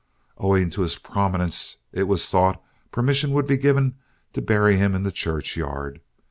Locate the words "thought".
2.27-2.59